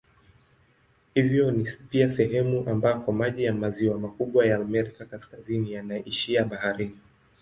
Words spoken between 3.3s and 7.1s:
ya maziwa makubwa ya Amerika Kaskazini yanaishia baharini.